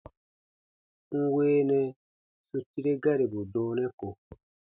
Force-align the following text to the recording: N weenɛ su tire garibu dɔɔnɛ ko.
N 1.19 1.21
weenɛ 1.33 1.79
su 2.47 2.57
tire 2.69 2.91
garibu 3.03 3.39
dɔɔnɛ 3.53 3.85
ko. 3.99 4.07